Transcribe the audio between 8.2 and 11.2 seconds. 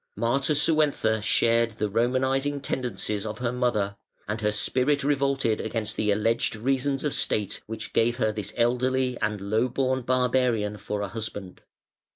this elderly and low born barbarian for a